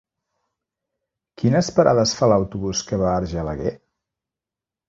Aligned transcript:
Quines 1.41 1.69
parades 1.77 2.15
fa 2.21 2.31
l'autobús 2.33 2.81
que 2.89 2.99
va 3.05 3.09
a 3.15 3.21
Argelaguer? 3.21 3.75